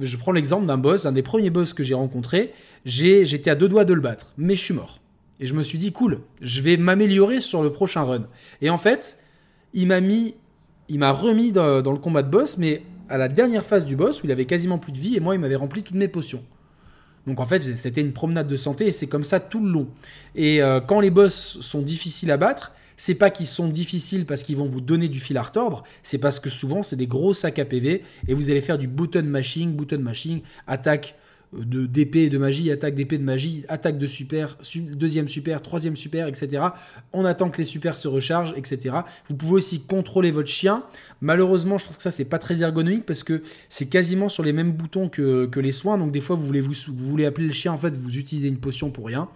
[0.00, 2.52] je prends l'exemple d'un boss, un des premiers boss que j'ai rencontré,
[2.84, 5.00] j'étais à deux doigts de le battre, mais je suis mort.
[5.40, 8.26] Et je me suis dit, cool, je vais m'améliorer sur le prochain run.
[8.60, 9.18] Et en fait,
[9.72, 10.34] il m'a mis,
[10.88, 14.22] il m'a remis dans, le combat de boss, mais à la dernière phase du boss
[14.22, 16.42] où il avait quasiment plus de vie et moi il m'avait rempli toutes mes potions.
[17.26, 19.88] Donc en fait, c'était une promenade de santé et c'est comme ça tout le long.
[20.34, 24.42] Et euh, quand les boss sont difficiles à battre, c'est pas qu'ils sont difficiles parce
[24.42, 27.34] qu'ils vont vous donner du fil à retordre, c'est parce que souvent c'est des gros
[27.34, 31.16] sacs à PV et vous allez faire du button mashing, button mashing, attaque
[31.54, 34.56] euh, de d'épée de magie, attaque d'épée de magie, attaque de super,
[34.92, 36.62] deuxième super, troisième super, etc.
[37.12, 38.96] On attend que les super se rechargent, etc.
[39.28, 40.84] Vous pouvez aussi contrôler votre chien.
[41.20, 44.52] Malheureusement, je trouve que ça c'est pas très ergonomique parce que c'est quasiment sur les
[44.52, 45.98] mêmes boutons que, les soins.
[45.98, 48.48] Donc des fois vous voulez vous, vous voulez appeler le chien, en fait vous utilisez
[48.48, 49.28] une potion pour rien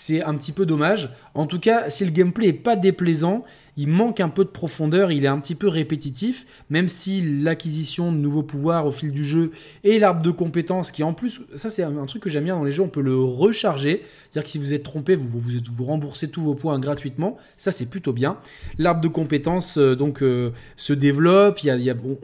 [0.00, 1.10] c'est un petit peu dommage.
[1.34, 3.42] En tout cas, si le gameplay est pas déplaisant,
[3.78, 8.10] il manque un peu de profondeur, il est un petit peu répétitif, même si l'acquisition
[8.10, 9.52] de nouveaux pouvoirs au fil du jeu
[9.84, 12.64] et l'arbre de compétences, qui en plus, ça c'est un truc que j'aime bien dans
[12.64, 16.28] les jeux, on peut le recharger, c'est-à-dire que si vous êtes trompé, vous, vous, remboursez
[16.28, 18.38] tous vos points gratuitement, ça c'est plutôt bien.
[18.78, 21.60] L'arbre de compétences euh, donc euh, se développe,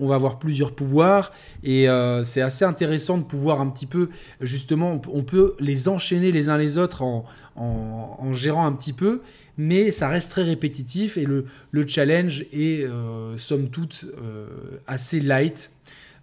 [0.01, 1.31] on va avoir plusieurs pouvoirs,
[1.62, 4.09] et euh, c'est assez intéressant de pouvoir un petit peu,
[4.40, 9.21] justement, on peut les enchaîner les uns les autres en gérant un petit peu
[9.57, 11.47] mais ça reste très répétitif et le,
[11.87, 14.47] challenge est euh, somme toute euh,
[14.87, 15.71] assez light.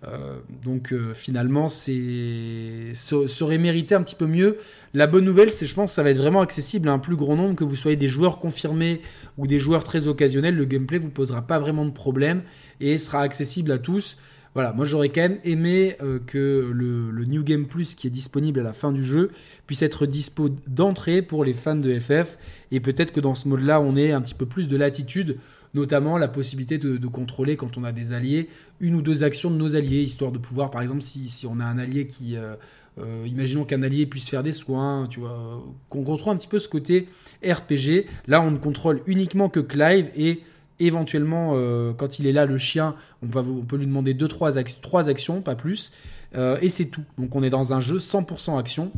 [0.04, 4.58] Euh, donc finalement, c'est ça, aurait mérité un petit peu mieux.
[4.94, 7.16] La bonne nouvelle, c'est je pense que ça va être vraiment accessible à un plus
[7.16, 9.02] grand nombre, que vous soyez des joueurs confirmés
[9.38, 10.56] ou des joueurs très occasionnels.
[10.56, 12.42] Le gameplay vous posera pas vraiment de problème
[12.80, 14.18] et sera accessible à tous.
[14.54, 18.60] Voilà, moi j'aurais quand même aimé euh, que le, New Game Plus qui est disponible
[18.60, 19.32] à la fin du jeu
[19.66, 22.38] puisse être dispo d'entrée pour les fans de FF.
[22.72, 25.38] Et peut-être que dans ce mode-là, on ait un petit peu plus de latitude,
[25.74, 28.50] notamment la possibilité de, contrôler quand on a des alliés,
[28.82, 31.66] une ou deux actions de nos alliés, histoire de pouvoir, par exemple, si, on a
[31.66, 32.56] un allié qui, euh,
[33.00, 36.60] euh, imaginons qu'un allié puisse faire des soins, tu vois, qu'on retrouve un petit peu
[36.60, 37.08] ce côté
[37.42, 38.06] RPG.
[38.28, 40.42] Là, on ne contrôle uniquement que Clive et
[40.86, 45.42] éventuellement, euh, quand il est là, le chien, on peut, lui demander 2-3 trois actions,
[45.42, 45.92] pas plus.
[46.36, 47.04] Euh, et c'est tout.
[47.18, 48.92] Donc on est dans un jeu 100% action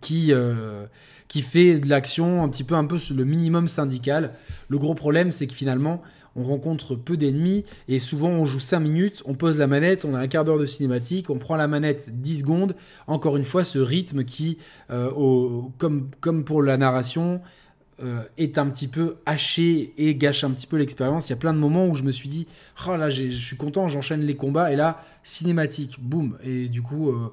[0.00, 0.32] qui,
[1.28, 4.32] qui fait de l'action un petit peu, un peu le minimum syndical.
[4.68, 6.02] Le gros problème, c'est que finalement,
[6.36, 10.14] on rencontre peu d'ennemis et souvent on joue 5 minutes, on pose la manette, on
[10.14, 12.74] a un quart d'heure de cinématique, on prend la manette 10 secondes.
[13.06, 14.58] Encore une fois, ce rythme qui,
[14.90, 15.10] euh,
[15.78, 17.40] comme, comme pour la narration,
[18.02, 21.28] euh, est un petit peu haché et gâche un petit peu l'expérience.
[21.28, 22.46] Il y a plein de moments où je me suis dit,
[22.88, 26.36] oh là, je suis content, j'enchaîne les combats et là, cinématique, boum.
[26.42, 27.32] Et du coup, euh,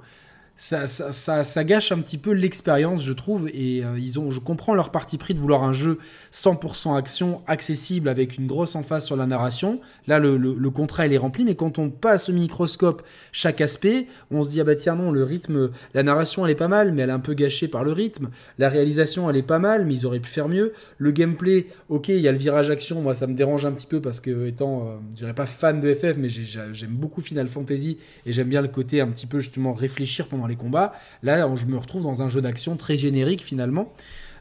[0.59, 3.49] ça, gâche un petit peu l'expérience, je trouve.
[3.53, 5.99] Et euh, ils ont, je comprends leur parti pris de vouloir un jeu
[6.33, 9.79] 100% action, accessible, avec une grosse emphase sur la narration.
[10.07, 11.45] Là, le, contrat, il est rempli.
[11.45, 15.11] Mais quand on passe au microscope chaque aspect, on se dit, ah bah tiens, non,
[15.11, 17.85] le rythme, la narration, elle est pas mal, mais elle est un peu gâchée par
[17.85, 18.29] le rythme.
[18.57, 20.73] La réalisation, elle est pas mal, mais ils auraient pu faire mieux.
[20.97, 23.01] Le gameplay, ok, il y a le virage action.
[23.01, 25.79] Moi, ça me dérange un petit peu parce que, étant, euh, je dirais pas fan
[25.79, 29.39] de FF, mais j'aime beaucoup Final Fantasy et j'aime bien le côté un petit peu,
[29.39, 30.91] justement, réfléchir pendant les combats.
[31.23, 33.93] Là, je me retrouve dans un jeu d'action très générique finalement.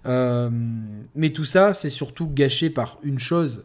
[0.07, 0.51] Euh,
[1.15, 3.65] mais tout ça, c'est surtout gâché par une chose,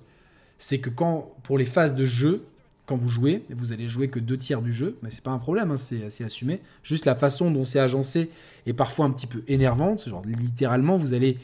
[0.57, 2.45] c'est que quand pour les phases de jeu,
[2.85, 5.37] quand vous jouez, vous allez jouer que deux tiers du jeu, mais c'est pas un
[5.37, 6.61] problème, hein, c'est assez assumé.
[6.83, 8.29] Juste la façon dont c'est agencé
[8.65, 10.07] est parfois un petit peu énervante.
[10.07, 11.37] Genre littéralement, vous allez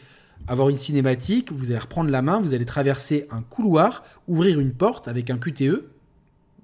[0.47, 4.73] avoir une cinématique, vous allez reprendre la main, vous allez traverser un couloir, ouvrir une
[4.73, 5.85] porte avec un QTE.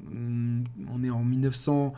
[0.03, 1.93] Hmm, on est en 1900.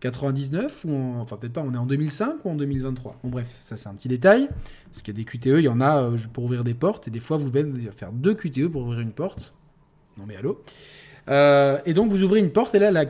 [0.00, 3.18] 99 ou enfin peut-être pas, on est en 2005 ou en 2023.
[3.22, 4.48] Bon bref, ça c'est un petit détail
[4.90, 7.08] parce qu'il y a des QTE, il y en a euh, pour ouvrir des portes
[7.08, 9.54] et des fois vous devez faire deux QTE pour ouvrir une porte.
[10.16, 10.62] Non mais allô?
[11.28, 13.04] Euh, et donc vous ouvrez une porte et là la,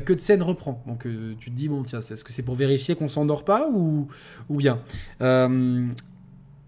[0.00, 0.82] queue de scène reprend.
[0.86, 3.68] Donc euh, tu te dis bon tiens, est-ce que c'est pour vérifier qu'on s'endort pas
[3.70, 4.08] ou,
[4.48, 4.80] ou bien?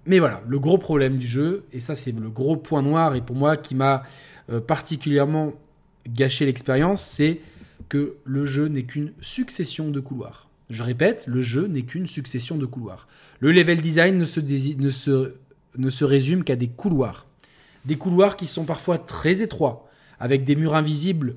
[0.09, 3.21] Mais voilà, le gros problème du jeu et ça c'est le gros point noir et
[3.21, 4.05] pour moi qui m'a
[4.67, 5.53] particulièrement
[6.09, 7.41] gâché l'expérience, c'est
[7.89, 10.49] que le jeu n'est qu'une succession de couloirs.
[10.71, 13.07] Je répète, le jeu n'est qu'une succession de couloirs.
[13.39, 17.27] Le level design ne se, résume qu'à des couloirs.
[17.85, 21.37] Des couloirs qui sont parfois très étroits, avec des murs invisibles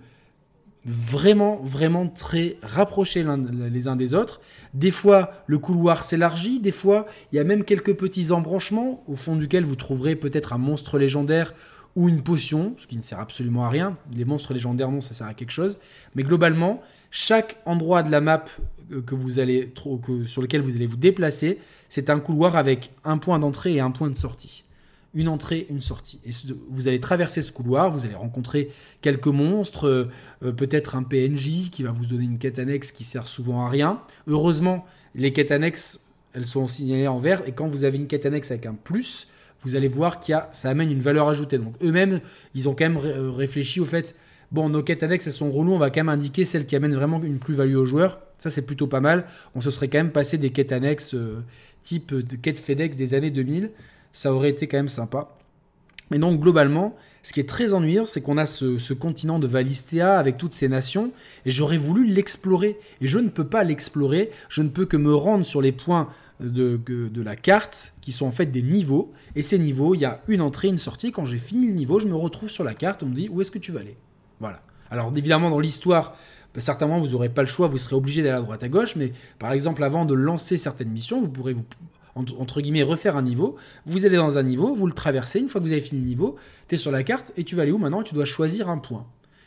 [0.86, 3.26] vraiment, vraiment très rapprochés
[3.70, 4.42] les uns des autres.
[4.74, 9.16] Des fois, le couloir s'élargit, des fois, il y a même quelques petits embranchements au
[9.16, 11.54] fond duquel vous trouverez peut-être un monstre légendaire
[12.00, 13.98] ou une potion, ce qui ne sert absolument à rien.
[14.16, 15.78] Les monstres légendaires, non, ça sert à quelque chose.
[16.16, 16.82] Mais globalement,
[17.12, 18.46] chaque endroit de la map
[18.94, 19.74] euh, que vous allez,
[20.06, 21.60] que, sur lequel vous allez vous déplacer,
[21.90, 24.64] c'est un couloir avec un point d'entrée et un point de sortie.
[25.14, 26.22] Une entrée, une sortie.
[26.26, 26.30] Et
[26.70, 30.10] vous allez traverser ce couloir, vous allez rencontrer quelques monstres, euh,
[30.42, 33.70] euh, peut-être un PNJ qui va vous donner une quête annexe qui sert souvent à
[33.70, 34.00] rien.
[34.26, 34.86] Heureusement,
[35.16, 36.00] les quêtes annexes,
[36.32, 39.28] elles sont signalées en vert, et quand vous avez une quête annexe avec un plus,
[39.62, 41.58] vous allez voir qu'il ça amène une valeur ajoutée.
[41.58, 42.22] Donc eux-mêmes,
[42.56, 44.16] ils ont quand même euh, réfléchi au fait,
[44.52, 46.96] bon, nos quêtes annexes, elles sont reloues, on va quand même indiquer celles qui amènent
[46.96, 48.20] vraiment une plus-value aux joueurs.
[48.38, 49.26] Ça, c'est plutôt pas mal.
[49.56, 51.44] On se serait quand même passé des quêtes annexes euh,
[51.82, 53.72] type de quête FedEx des années 2000.
[54.14, 55.36] Ça aurait été quand même sympa.
[56.10, 59.46] Mais donc, globalement, ce qui est très ennuyeux, c'est qu'on a ce, ce, continent de
[59.46, 61.12] Valistea avec toutes ces nations,
[61.46, 62.80] et j'aurais voulu l'explorer.
[63.02, 66.10] Et je ne peux pas l'explorer, je ne peux que me rendre sur les points
[66.40, 69.12] de, la carte qui sont en fait des niveaux.
[69.36, 71.12] Et ces niveaux, il y a une entrée, une sortie.
[71.12, 73.04] Quand j'ai fini le niveau, je me retrouve sur la carte.
[73.04, 73.98] On me dit où est-ce que tu vas aller?
[74.40, 74.62] Voilà.
[74.90, 76.16] Alors évidemment, dans l'histoire,
[76.54, 77.68] bah, certainement, vous n'aurez pas le choix.
[77.68, 78.96] Vous serez obligé d'aller à droite à gauche.
[78.96, 81.66] Mais par exemple, avant de lancer certaines missions, vous pourrez vous
[82.16, 83.56] entre guillemets refaire un niveau.
[83.86, 85.40] Vous allez dans un niveau, vous le traversez.
[85.40, 86.36] Une fois que vous avez fini le niveau,
[86.68, 88.04] tu es sur la carte et tu vas aller où maintenant?
[88.04, 89.06] Tu dois choisir un point.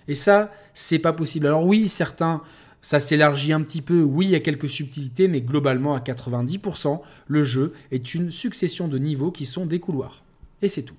[0.08, 1.46] Et ça, c'est pas possible.
[1.46, 2.42] Alors oui, certains
[2.82, 7.00] ça s'élargit un petit peu, oui, il y a quelques subtilités, mais globalement, à 90%,
[7.28, 10.22] le jeu est une succession de niveaux qui sont des couloirs.
[10.60, 10.96] Et c'est tout.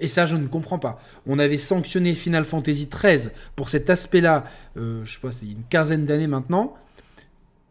[0.00, 1.00] Et ça, je ne comprends pas.
[1.26, 4.44] On avait sanctionné Final Fantasy XIII pour cet aspect-là,
[4.76, 6.76] euh, je sais pas, c'est une quinzaine d'années maintenant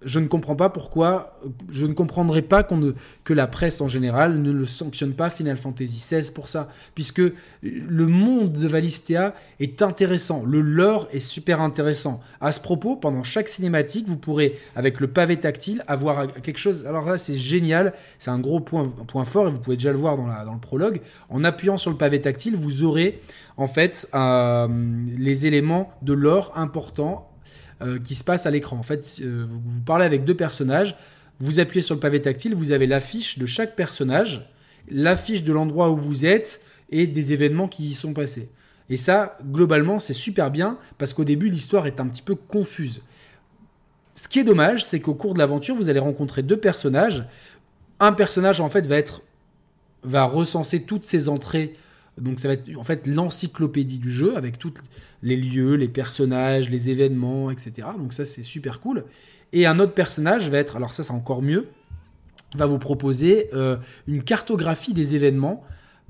[0.05, 1.39] je ne comprends pas pourquoi,
[1.69, 5.97] je ne comprendrai pas que la presse en général ne le sanctionne pas Final Fantasy
[5.97, 7.21] XVI pour ça, puisque
[7.63, 12.21] le monde de Valistea est intéressant, le lore est super intéressant.
[12.39, 16.85] À ce propos, pendant chaque cinématique, vous pourrez, avec le pavé tactile, avoir quelque chose,
[16.85, 19.97] alors là c'est génial, c'est un gros point, point fort, et vous pouvez déjà le
[19.97, 23.21] voir dans le prologue, en appuyant sur le pavé tactile, vous aurez
[23.57, 24.67] en fait euh,
[25.17, 27.31] les éléments de lore importants
[27.81, 28.77] euh, qui se passe à l'écran.
[28.77, 30.95] En fait, euh, vous, parlez avec deux personnages,
[31.39, 34.49] vous appuyez sur le pavé tactile, vous avez l'affiche de chaque personnage,
[34.89, 38.49] l'affiche de l'endroit où vous êtes et des événements qui y sont passés.
[38.89, 43.01] Et ça, globalement, c'est super bien parce qu'au début, l'histoire est un petit peu confuse.
[44.13, 47.25] ce qui est dommage, c'est qu'au cours de l'aventure, vous allez rencontrer deux personnages.
[47.99, 49.21] Un personnage, en fait, va être
[50.05, 51.73] va recenser toutes ses entrées.
[52.19, 54.73] Donc ça va être en fait l'encyclopédie du jeu avec tous
[55.21, 57.88] les lieux, les personnages, les événements, etc.
[57.97, 59.04] Donc ça c'est super cool.
[59.54, 61.67] Et un autre personnage va être, alors ça c'est encore mieux,
[62.56, 65.63] va vous proposer euh, une cartographie des événements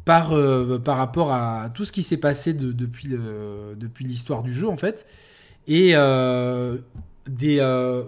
[0.03, 4.67] par, euh, par rapport à tout ce qui s'est passé depuis, depuis l'histoire du jeu
[4.67, 5.07] en fait.
[5.67, 6.77] Et euh,
[7.27, 7.59] des,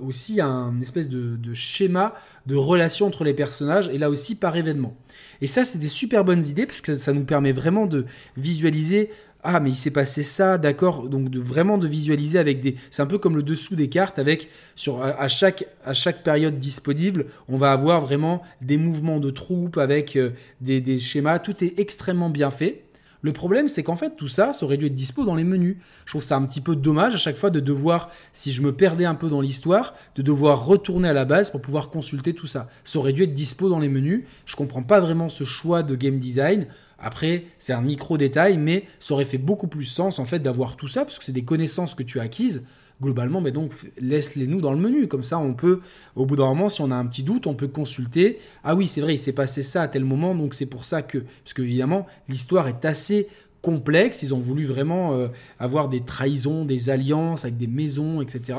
[0.02, 2.14] aussi un espèce de, de, schéma
[2.46, 4.96] de relation entre les personnages, et là aussi par événement.
[5.42, 8.06] Et ça, c'est des super bonnes idées, parce que ça nous permet vraiment de
[8.38, 9.10] visualiser
[9.44, 13.06] ah mais il s'est passé ça, d'accord, donc vraiment de visualiser avec des, c'est un
[13.06, 17.56] peu comme le dessous des cartes avec sur à chaque à chaque période disponible, on
[17.56, 22.30] va avoir vraiment des mouvements de troupes avec euh, des, des schémas, tout est extrêmement
[22.30, 22.84] bien fait.
[23.22, 25.78] Le problème, c'est qu'en fait, tout ça, ça aurait dû être dispo dans les menus.
[26.06, 28.72] Je trouve ça un petit peu dommage à chaque fois de devoir, si je me
[28.72, 32.48] perdais un peu dans l'histoire, de devoir retourner à la base pour pouvoir consulter tout
[32.48, 32.70] ça.
[32.84, 34.26] Ça aurait dû être dispo dans les menus.
[34.46, 36.68] Je comprends pas vraiment ce choix de game design.
[37.00, 40.76] Après, c'est un micro détail, mais ça aurait fait beaucoup plus sens en fait d'avoir
[40.76, 42.66] tout ça, parce que c'est des connaissances que tu as acquises.
[43.00, 45.08] Globalement, mais donc laisse-les nous dans le menu.
[45.08, 45.82] Comme ça, on peut,
[46.16, 48.40] au bout d'un moment, si on a un petit doute, on peut consulter.
[48.64, 51.04] Ah oui, c'est vrai, il s'est passé ça à tel moment, donc c'est pour ça
[51.04, 51.20] que.
[51.44, 53.28] Parce que évidemment, l'histoire est assez
[53.62, 54.24] complexe.
[54.24, 55.28] Ils ont voulu vraiment euh,
[55.60, 58.58] avoir des trahisons, des alliances avec des maisons, etc.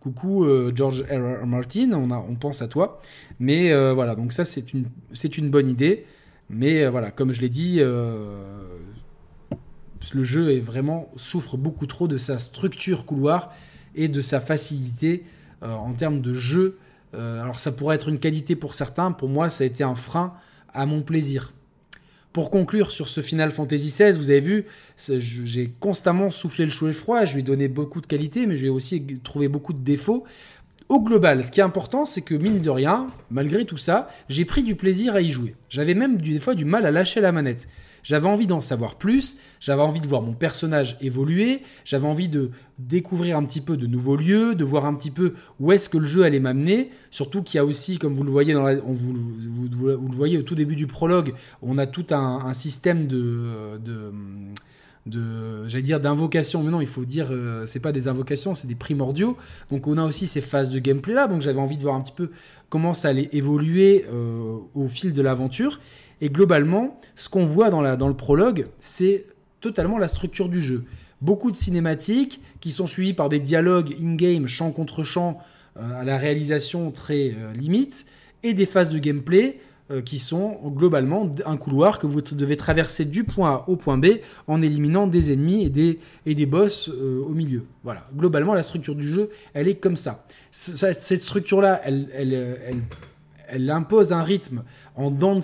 [0.00, 1.46] Coucou euh, George R.
[1.46, 3.00] Martin, on, a, on pense à toi.
[3.40, 6.04] Mais euh, voilà, donc ça c'est une, c'est une bonne idée.
[6.50, 7.76] Mais voilà, comme je l'ai dit,
[10.14, 13.52] le jeu est vraiment souffre beaucoup trop de sa structure couloir
[13.98, 15.24] et de sa facilité
[15.62, 16.78] euh, en termes de jeu.
[17.14, 20.34] alors ça pourrait être une qualité pour certains, pour moi ça a été un frein
[20.74, 21.52] à mon plaisir.
[22.34, 24.66] Pour conclure sur ce Final Fantasy XVI, vous avez vu,
[24.98, 28.46] j'ai constamment soufflé le chaud et le froid, je lui ai donné beaucoup de qualités,
[28.46, 30.24] mais je lui ai aussi trouvé beaucoup de défauts
[30.88, 34.44] au global, ce qui est important, c'est que mine de rien, malgré tout ça, j'ai
[34.44, 35.54] pris du plaisir à y jouer.
[35.68, 37.68] J'avais même des fois du mal à lâcher la manette.
[38.08, 42.52] J'avais envie d'en savoir plus, j'avais envie de voir mon personnage évoluer, j'avais envie de
[42.78, 45.98] découvrir un petit peu de nouveaux lieux, de voir un petit peu où est-ce que
[45.98, 46.90] le jeu allait m'amener.
[47.10, 50.42] Surtout qu'il y a aussi, comme vous le voyez dans la, vous, le voyez au
[50.42, 53.78] tout début du prologue, on a tout un, système de,
[55.04, 56.62] d'invocation.
[56.62, 59.36] Mais non il faut dire euh, c'est pas des invocations c'est des primordiaux.
[59.70, 62.00] Donc on a aussi ces phases de gameplay là donc j'avais envie de voir un
[62.00, 62.30] petit peu
[62.70, 65.78] comment ça allait évoluer euh, au fil de l'aventure
[66.20, 69.26] et globalement ce qu'on voit dans, le prologue c'est
[69.60, 70.84] totalement la structure du jeu
[71.20, 75.38] beaucoup de cinématiques qui sont suivies par des dialogues in-game champ contre champ
[75.78, 78.06] euh, à la réalisation très limite
[78.42, 79.58] et des phases de gameplay
[79.90, 83.96] euh, qui sont globalement un couloir que vous devez traverser du point A au point
[83.96, 84.06] B
[84.46, 87.64] en éliminant des ennemis et des, boss euh, au milieu.
[87.84, 90.26] Voilà, globalement la structure du jeu, elle est comme ça.
[90.50, 92.82] Cette structure-là, elle,
[93.48, 94.62] elle, impose un rythme
[94.96, 95.40] en dents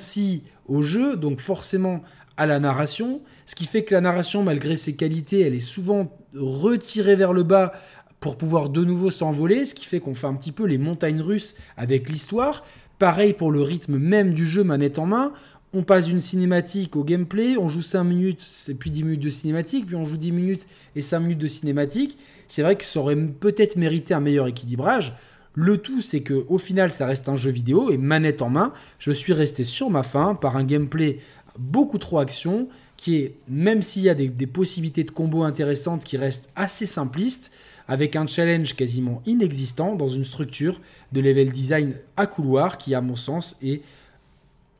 [0.67, 2.03] au jeu, donc forcément
[2.37, 6.17] à la narration, ce qui fait que la narration, malgré ses qualités, elle est souvent
[6.35, 7.73] retirée vers le bas
[8.21, 11.21] pour pouvoir de nouveau s'envoler, ce qui fait qu'on fait un petit peu les montagnes
[11.21, 12.64] russes avec l'histoire.
[12.99, 15.33] Pareil pour le rythme même du jeu manette en main.
[15.75, 18.43] On passe d'une cinématique au gameplay, on joue 5 minutes,
[18.79, 22.17] puis 10 minutes de cinématique, puis on joue 10 minutes et 5 minutes de cinématique.
[22.47, 25.14] C'est vrai que ça aurait peut-être mérité un meilleur équilibrage.
[25.55, 28.73] Le tout, c'est que au final, ça reste un jeu vidéo et manette en main,
[28.99, 31.21] je suis resté sur ma faim par un gameplay
[31.59, 36.17] beaucoup trop action, qui est, même s'il y a des, possibilités de combos intéressantes, qui
[36.17, 37.53] reste assez simpliste
[37.87, 40.81] avec un challenge quasiment inexistant dans une structure
[41.12, 43.83] de level design à couloir qui, à mon sens, est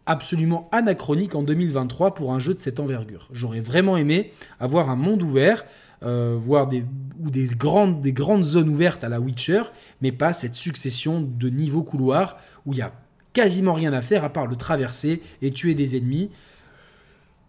[0.07, 3.29] absolument anachronique en 2023 pour un jeu de cette envergure.
[3.33, 5.65] J'aurais vraiment aimé avoir un monde ouvert,
[6.05, 6.85] euh, voir des,
[7.23, 9.63] ou des grandes, des grandes zones ouvertes à la Witcher,
[10.03, 12.37] mais pas cette succession de niveaux couloirs
[12.67, 12.93] où il y a
[13.33, 16.31] quasiment rien à faire à part le traverser et tuer des ennemis.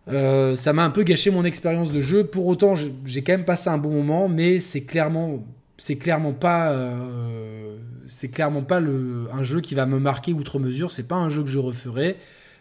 [0.08, 2.26] Euh, ça m'a un peu gâché mon expérience de jeu.
[2.26, 5.46] Pour autant, j'ai quand même passé un bon moment, mais c'est clairement,
[5.78, 10.60] c'est clairement pas, euh, c'est clairement pas le, un jeu qui va me marquer outre
[10.60, 10.92] mesure.
[10.92, 12.18] C'est pas un jeu que je referai.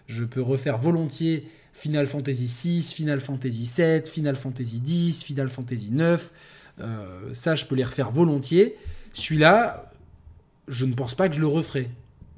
[0.06, 5.90] Je peux refaire volontiers Final Fantasy VI, Final Fantasy VII, Final Fantasy X, Final Fantasy
[5.92, 6.30] IX.
[6.80, 8.76] Euh, ça, je peux les refaire volontiers.
[9.12, 9.92] Celui-là,
[10.66, 11.90] je ne pense pas que je le referai.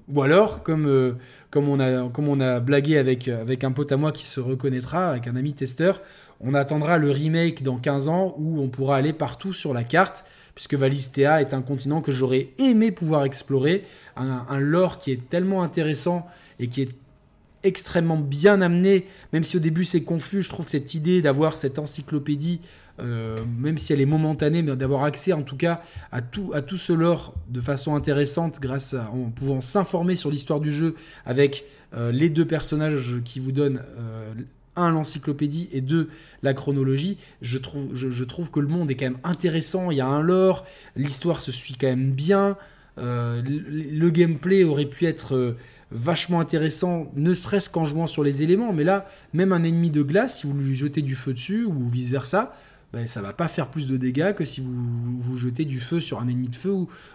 [0.08, 1.16] Ou alors, comme
[1.56, 4.40] comme on a, comme on a blagué avec, avec un pote à moi qui se
[4.40, 6.02] reconnaîtra, avec un ami testeur,
[6.40, 10.26] on attendra le remake dans 15 ans où on pourra aller partout sur la carte,
[10.54, 13.84] puisque Valistea est un continent que j'aurais aimé pouvoir explorer,
[14.16, 16.26] un, lore qui est tellement intéressant
[16.60, 16.90] et qui est
[17.66, 21.56] extrêmement bien amené, même si au début c'est confus, je trouve que cette idée d'avoir
[21.56, 22.60] cette encyclopédie,
[23.00, 26.62] euh, même si elle est momentanée, mais d'avoir accès en tout cas à tout, à
[26.62, 30.94] tout ce lore de façon intéressante, grâce à, en pouvant s'informer sur l'histoire du jeu
[31.24, 31.64] avec
[31.94, 34.32] euh, les deux personnages qui vous donnent euh,
[34.76, 36.08] un l'encyclopédie et deux
[36.42, 40.02] la chronologie, je trouve, je, trouve que le monde est quand même intéressant, il y
[40.02, 42.56] a un lore, l'histoire se suit quand même bien,
[42.98, 45.54] le, le, gameplay aurait pu être
[45.90, 48.72] vachement intéressant, ne serait-ce qu'en jouant sur les éléments.
[48.72, 51.88] Mais là, même un ennemi de glace, si vous lui jetez du feu dessus ou
[51.88, 52.52] vice versa,
[52.92, 56.00] ben, ça va pas faire plus de dégâts que si vous, vous jetez du feu
[56.00, 56.72] sur un ennemi de feu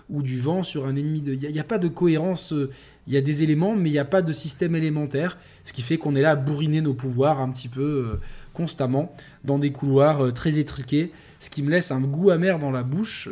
[0.09, 1.34] ou, du vent sur un ennemi de.
[1.34, 2.53] Il n'y a, pas de cohérence.
[2.53, 2.69] Euh,
[3.07, 5.82] il y a des éléments, mais il n'y a pas de système élémentaire, ce qui
[5.82, 8.19] fait qu'on est là à bourriner nos pouvoirs un petit peu euh,
[8.53, 12.69] constamment dans des couloirs euh, très étriqués, ce qui me laisse un goût amer dans
[12.69, 13.28] la bouche.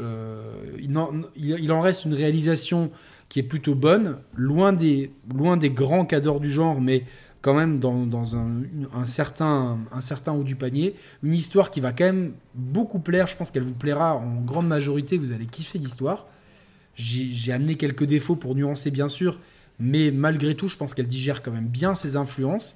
[0.79, 2.89] il, en, reste une réalisation
[3.29, 7.05] qui est plutôt bonne, loin des, loin des grands cadors du genre, mais
[7.41, 10.95] quand même dans, un, certain, un certain haut du panier.
[11.23, 14.67] Une histoire qui va quand même beaucoup plaire, je pense qu'elle vous plaira en grande
[14.67, 16.27] majorité, vous allez kiffer l'histoire.
[16.95, 19.39] J'ai amené quelques défauts pour nuancer bien sûr,
[19.79, 22.75] mais malgré tout, je pense qu'elle digère quand même bien ses influences.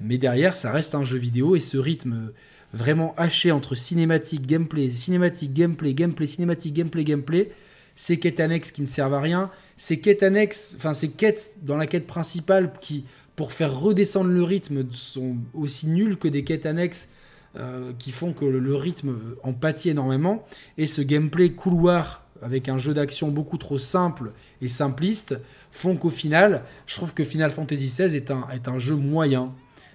[0.00, 2.32] Mais derrière, ça reste un jeu vidéo et ce rythme
[2.72, 7.52] vraiment haché entre cinématique, gameplay, cinématique, gameplay, gameplay, cinématique, gameplay, gameplay,
[7.94, 11.76] ces quêtes annexes qui ne servent à rien, ces quêtes annexes, enfin ces quêtes dans
[11.76, 13.04] la quête principale qui,
[13.36, 17.08] pour faire redescendre le rythme, sont aussi nulles que des quêtes annexes
[17.56, 19.14] euh, qui font que le, rythme
[19.44, 20.44] en pâtit énormément.
[20.76, 25.40] Et ce gameplay couloir avec un jeu d'action beaucoup trop simple et simpliste
[25.70, 29.52] font qu'au final, je trouve que Final Fantasy XVI est un, est un jeu moyen.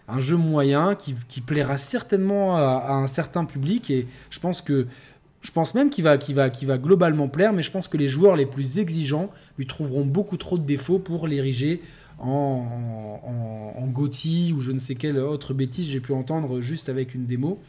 [0.08, 4.88] Un jeu moyen qui, plaira certainement à, un certain public et je pense que
[5.42, 8.36] je pense même qu'il va, va, va globalement plaire, mais je pense que les joueurs
[8.36, 11.82] les plus exigeants lui trouveront beaucoup trop de défauts pour l'ériger
[12.20, 12.66] en,
[13.78, 17.60] en, ou je ne sais quelle autre bêtise j'ai pu entendre juste avec une démo.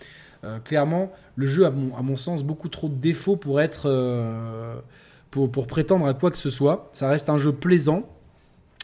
[0.45, 4.77] Euh, clairement, le jeu a, à mon sens beaucoup trop de défauts pour être euh,
[5.31, 6.89] pour, prétendre à quoi que ce soit.
[6.93, 8.09] Ça reste un jeu plaisant,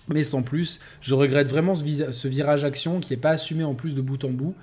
[0.09, 0.80] mais sans plus.
[1.01, 4.30] Je regrette vraiment ce virage action qui n'est pas assumé en plus de bout en
[4.30, 4.55] bout.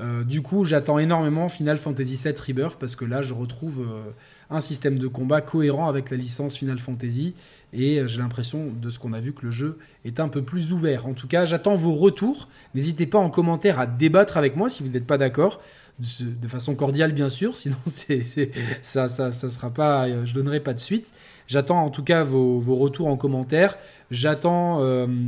[0.00, 4.10] Euh, du coup, j'attends énormément Final Fantasy VII Rebirth parce que là, je retrouve euh,
[4.48, 7.34] un système de combat cohérent avec la licence Final Fantasy
[7.72, 10.42] et euh, j'ai l'impression de ce qu'on a vu que le jeu est un peu
[10.42, 11.06] plus ouvert.
[11.06, 12.48] En tout cas, j'attends vos retours.
[12.74, 15.60] N'hésitez pas en commentaire à débattre avec moi si vous n'êtes pas d'accord.
[15.98, 17.76] De façon cordiale, bien sûr, sinon
[18.80, 21.12] ça, ça, sera pas, je donnerai pas de suite.
[21.46, 23.76] J'attends en tout cas vos, retours en commentaire.
[24.10, 24.80] J'attends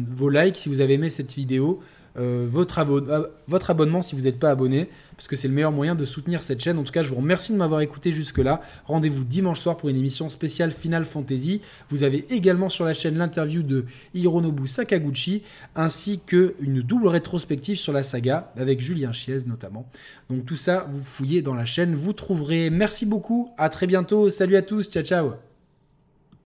[0.09, 1.83] vos likes si vous avez aimé cette vidéo.
[2.19, 5.73] Euh, votre, euh, votre, abonnement si vous n'êtes pas abonné, parce que c'est le meilleur
[5.73, 6.79] moyen de soutenir cette chaîne.
[6.79, 8.61] En tout cas, je vous remercie de m'avoir écouté jusque-là.
[8.87, 11.61] Rendez-vous dimanche soir pour une émission spéciale Final Fantasy.
[11.89, 15.43] Vous avez également sur la chaîne l'interview de Hironobu Sakaguchi,
[15.75, 19.89] ainsi qu'une double rétrospective sur la saga, avec Julien Chiez notamment.
[20.29, 22.71] Donc tout ça, vous fouillez dans la chaîne, vous trouverez.
[22.71, 25.52] Merci beaucoup, à très bientôt, salut à tous, ciao ciao